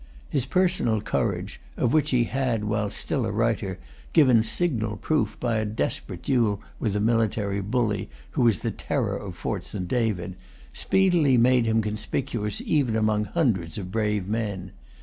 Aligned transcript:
His 0.31 0.47
personal 0.47 0.99
courage, 0.99 1.61
of 1.77 1.93
which 1.93 2.09
he 2.09 2.23
had, 2.23 2.63
while 2.63 2.89
still 2.89 3.23
a 3.23 3.31
writer, 3.31 3.77
given 4.13 4.41
signal 4.41 4.97
proof 4.97 5.39
by 5.39 5.57
a 5.57 5.63
desperate 5.65 6.23
duel 6.23 6.59
with 6.79 6.95
a 6.95 6.99
military 6.99 7.61
bully 7.61 8.09
who 8.31 8.41
was 8.41 8.57
the 8.65 8.71
terror 8.71 9.15
of 9.15 9.35
Fort 9.35 9.63
St. 9.63 9.87
David, 9.87 10.37
speedily 10.73 11.37
made 11.37 11.67
him 11.67 11.83
conspicuous 11.83 12.63
even 12.65 12.95
among 12.95 13.25
hundreds 13.25 13.77
of 13.77 13.91
brave 13.91 14.27
men. 14.27 14.71